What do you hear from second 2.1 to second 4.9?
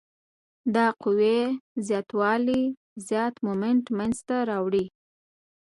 والی زیات مومنټ منځته راوړي.